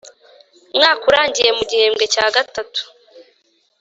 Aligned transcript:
Mwaka 0.75 1.03
urangiye 1.09 1.49
mu 1.57 1.63
gihembwe 1.69 2.03
cya 2.13 2.25
gatatu 2.35 2.81